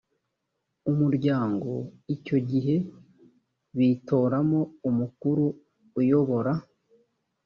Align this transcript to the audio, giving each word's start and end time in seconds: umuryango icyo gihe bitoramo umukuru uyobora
umuryango 0.91 1.71
icyo 2.15 2.37
gihe 2.49 2.75
bitoramo 3.77 4.59
umukuru 4.89 5.45
uyobora 5.99 6.53